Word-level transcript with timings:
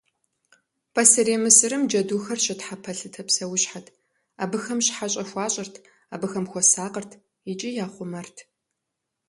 Пасэрей 0.93 1.39
Мысырым 1.43 1.83
джэдухэр 1.89 2.39
щытхьэпэлъытэ 2.45 3.21
псэущхьэт, 3.27 3.87
абыхэм 4.43 4.79
щхьэщэ 4.85 5.23
хуащӏырт, 5.29 5.75
абыхэм 6.13 6.45
хуэсакъырт 6.51 7.11
икӏи 7.51 7.69
яхъумэрт. 7.85 8.37